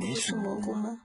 [0.00, 0.98] 你是蘑菇吗？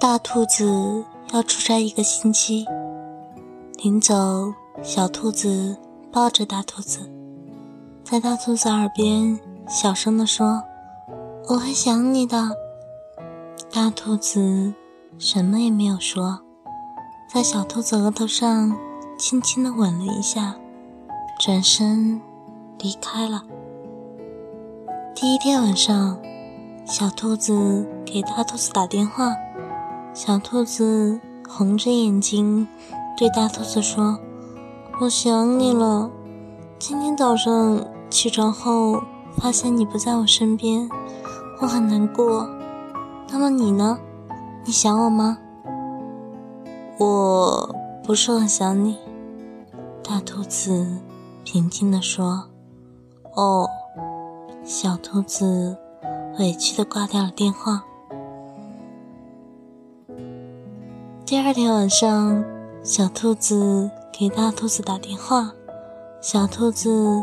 [0.00, 2.64] 大兔子要出差一个星期，
[3.82, 5.76] 临走，小兔子
[6.10, 7.17] 抱着大兔子。
[8.10, 9.38] 在大兔子耳边
[9.68, 10.62] 小声地说
[11.46, 12.56] ：“我会想你的。”
[13.70, 14.72] 大兔子
[15.18, 16.40] 什么也没有说，
[17.30, 18.74] 在小兔子额头上
[19.18, 20.56] 轻轻地吻了一下，
[21.38, 22.18] 转身
[22.78, 23.44] 离开了。
[25.14, 26.18] 第一天晚上，
[26.86, 29.36] 小兔子给大兔子打电话，
[30.14, 32.66] 小兔子红着眼睛
[33.18, 34.18] 对大兔子说
[34.98, 36.10] ：“我想你了，
[36.78, 39.02] 今天早上。”起床后
[39.36, 40.88] 发现你不在我身边，
[41.60, 42.48] 我很难过。
[43.30, 43.98] 那么你呢？
[44.64, 45.38] 你想我吗？
[46.98, 48.96] 我不是很想你。
[50.02, 50.86] 大兔子
[51.44, 52.44] 平静地说
[53.36, 53.68] ：“哦。”
[54.64, 55.76] 小兔子
[56.38, 57.84] 委屈地挂掉了电话。
[61.24, 62.44] 第二天晚上，
[62.82, 65.52] 小兔子给大兔子打电话，
[66.20, 67.22] 小兔子。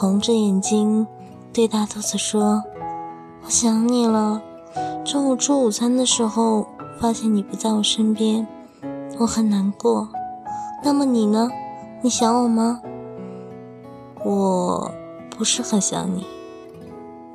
[0.00, 1.04] 红着眼睛
[1.52, 2.62] 对大兔子说
[3.44, 4.40] ：“我想你了。
[5.04, 6.68] 中午吃午餐的时候，
[7.00, 8.46] 发现你不在我身边，
[9.18, 10.08] 我很难过。
[10.84, 11.50] 那么你呢？
[12.00, 12.80] 你想我吗
[14.24, 14.88] ？”“我
[15.36, 16.24] 不是很想你。”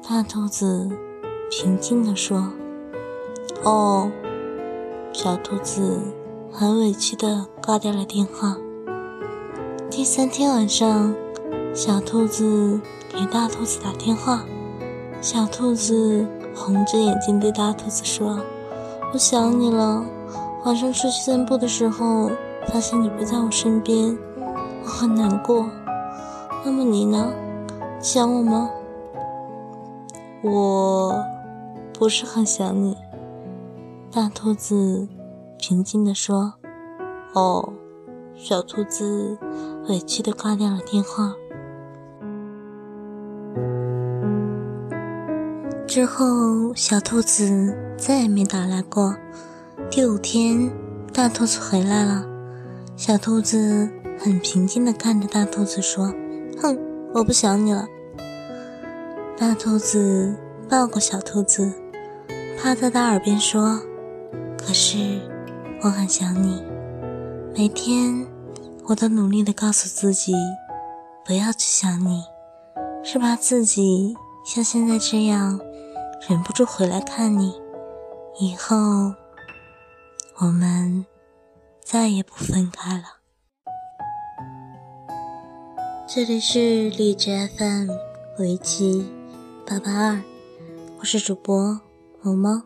[0.07, 0.89] 大兔子
[1.51, 2.47] 平静地说。
[3.65, 4.09] “哦。”
[5.11, 5.99] 小兔子
[6.49, 8.55] 很委屈地挂掉了电话。
[9.89, 11.13] 第三天晚上。
[11.73, 12.79] 小兔子
[13.09, 14.45] 给大兔子打电话，
[15.21, 16.23] 小兔子
[16.55, 18.39] 红着眼睛对大兔子说
[19.11, 20.05] ：“我想你了。
[20.65, 22.29] 晚上出去散步的时候，
[22.67, 24.15] 发现你不在我身边，
[24.83, 25.65] 我很难过。
[26.63, 27.33] 那么你呢？
[27.99, 28.69] 想我吗
[30.45, 31.25] ？”“我
[31.91, 32.95] 不是很想你。”
[34.13, 35.07] 大兔子
[35.57, 36.53] 平静地说。
[37.33, 37.73] “哦。”
[38.37, 39.37] 小兔子
[39.87, 41.33] 委屈地挂掉了电话。
[45.93, 49.15] 之后，小兔子再也没打来过。
[49.91, 50.71] 第五天，
[51.13, 52.25] 大兔子回来了。
[52.97, 53.87] 小兔子
[54.17, 56.11] 很平静地看着大兔子说
[56.59, 56.75] ：“哼，
[57.13, 57.85] 我不想你了。”
[59.37, 60.35] 大兔子
[60.67, 61.71] 抱过小兔子，
[62.57, 63.79] 趴在它耳边说
[64.57, 64.97] ：“可是，
[65.83, 66.63] 我很想你。
[67.55, 68.25] 每天，
[68.85, 70.33] 我都努力地告诉自己，
[71.23, 72.23] 不要去想你，
[73.03, 75.59] 是怕自己像现在这样。”
[76.29, 77.53] 忍不住回来看你，
[78.39, 78.77] 以后
[80.37, 81.05] 我们
[81.81, 83.03] 再也不分开了。
[86.07, 87.89] 这里是荔枝 FM
[88.39, 89.11] 围棋
[89.67, 90.23] 八八二，
[90.99, 91.81] 我是主播
[92.21, 92.61] 萌猫，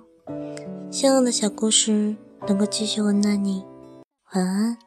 [0.91, 2.15] 希望的小故事
[2.47, 3.65] 能够继续温暖你，
[4.35, 4.86] 晚安。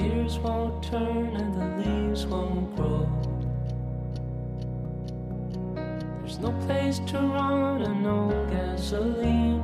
[0.00, 3.06] gears won't turn and the leaves won't grow.
[6.20, 9.62] There's no place to run and no gasoline.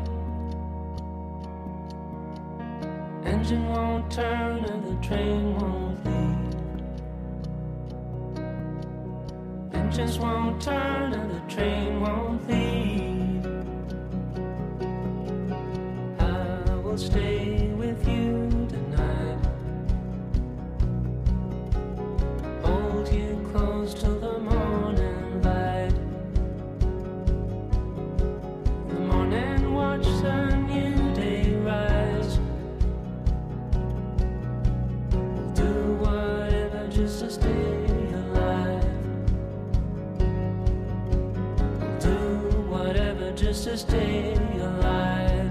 [3.24, 6.16] Engine won't turn and the train won't leave.
[9.74, 13.46] engines won't turn and the train won't leave.
[16.20, 17.65] I will stay
[43.76, 45.50] stay alive.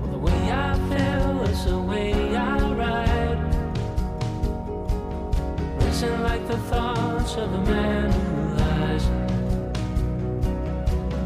[0.00, 3.04] Well, the way I feel is the way I ride.
[6.22, 9.06] Like the thoughts of a man who lies.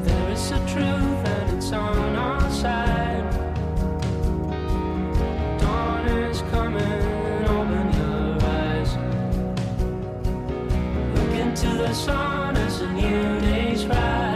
[0.07, 2.98] There is a truth and it's on our side.
[11.61, 14.28] Into the sun as a new day's rise.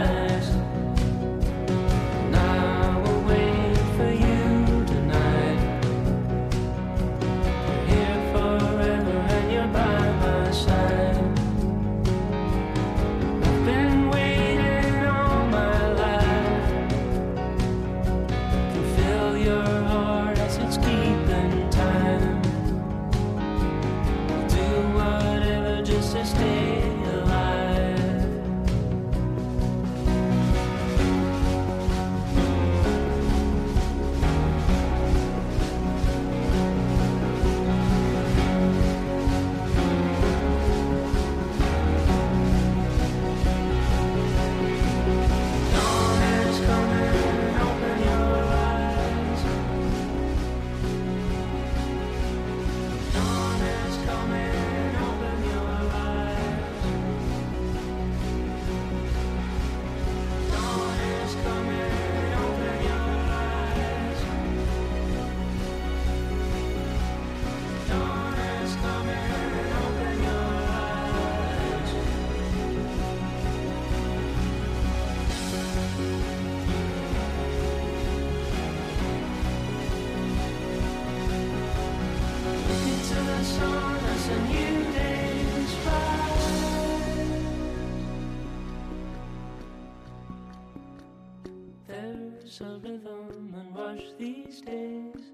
[91.87, 95.31] There's a rhythm and rush these days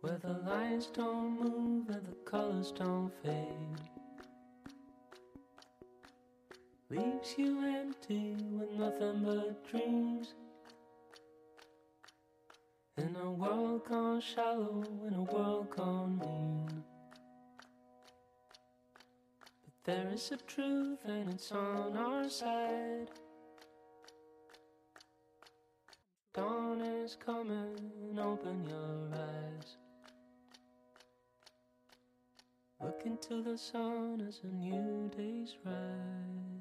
[0.00, 3.80] where the lines don't move and the colors don't fade.
[6.90, 10.34] Leaves you empty with nothing but dreams.
[12.98, 16.82] In a world gone shallow, in a world gone mean.
[19.64, 23.10] But there is a truth and it's on our side.
[26.32, 29.76] Dawn is coming, open your eyes.
[32.80, 36.55] Look into the sun as a new day's rise.